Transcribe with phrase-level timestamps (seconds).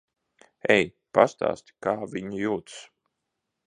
[0.77, 0.85] Ej.
[1.19, 2.85] Pastāstīsi, kā viņa jūtas.